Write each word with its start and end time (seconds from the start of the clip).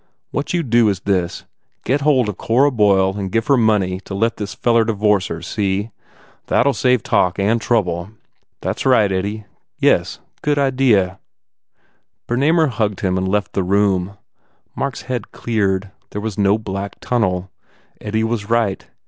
What 0.31 0.51
you 0.51 0.63
do 0.63 0.89
is 0.89 1.01
this, 1.01 1.45
Get 1.85 2.01
hold 2.01 2.27
of 2.27 2.35
Cora 2.37 2.71
Boyle 2.71 3.15
and 3.19 3.31
give 3.31 3.45
her 3.45 3.55
money 3.55 3.99
to 4.05 4.15
let 4.15 4.37
this 4.37 4.55
feller 4.55 4.83
divorce 4.83 5.27
her, 5.27 5.43
see? 5.43 5.91
That 6.47 6.65
ll 6.65 6.73
save 6.73 7.03
talk 7.03 7.37
and 7.37 7.61
trouble." 7.61 8.09
"That 8.61 8.77
s 8.79 8.85
right, 8.87 9.11
Eddie. 9.11 9.45
Yes, 9.77 10.19
good 10.41 10.57
idea." 10.57 11.19
Bernamer 12.27 12.69
hugged 12.69 13.01
him 13.01 13.15
and 13.15 13.27
left 13.27 13.53
the 13.53 13.61
room. 13.61 14.17
Mark 14.75 14.95
s 14.95 15.01
head 15.03 15.31
cleared. 15.31 15.91
There 16.09 16.19
was 16.19 16.35
no 16.35 16.57
black 16.57 16.99
tunnel. 16.99 17.51
Eddie 17.99 18.23
was 18.23 18.49
right. 18.49 18.87